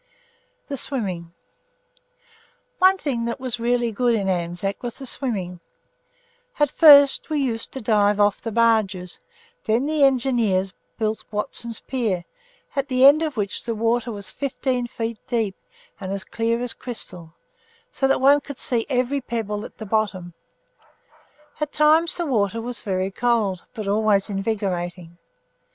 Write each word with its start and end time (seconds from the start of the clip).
THE 0.67 0.77
SWIMMING 0.77 1.31
One 2.79 2.97
thing 2.97 3.25
that 3.25 3.39
was 3.39 3.59
really 3.59 3.91
good 3.91 4.15
in 4.15 4.27
Anzac 4.29 4.81
was 4.81 4.97
the 4.97 5.05
swimming. 5.05 5.59
At 6.59 6.71
first 6.71 7.29
we 7.29 7.39
used 7.39 7.71
to 7.73 7.81
dive 7.81 8.19
off 8.19 8.41
the 8.41 8.51
barges; 8.51 9.19
then 9.65 9.85
the 9.85 10.03
Engineers 10.03 10.73
built 10.97 11.23
Watson's 11.29 11.81
pier, 11.81 12.25
at 12.75 12.87
the 12.87 13.05
end 13.05 13.21
of 13.21 13.37
which 13.37 13.63
the 13.63 13.75
water 13.75 14.11
was 14.11 14.31
fifteen 14.31 14.87
feet 14.87 15.19
deep 15.27 15.55
and 15.99 16.11
as 16.11 16.23
clear 16.23 16.59
as 16.61 16.73
crystal, 16.73 17.35
so 17.91 18.07
that 18.07 18.19
one 18.19 18.41
could 18.41 18.57
see 18.57 18.87
every 18.89 19.21
pebble 19.21 19.65
at 19.65 19.77
the 19.77 19.85
bottom. 19.85 20.33
At 21.59 21.71
times 21.71 22.17
the 22.17 22.25
water 22.25 22.59
was 22.59 22.81
very 22.81 23.11
cold, 23.11 23.65
but 23.75 23.87
always 23.87 24.31
invigorating. 24.31 25.19